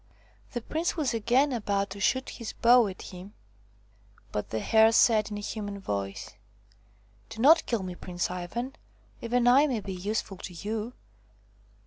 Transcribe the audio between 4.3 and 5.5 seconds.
but the Hare said in a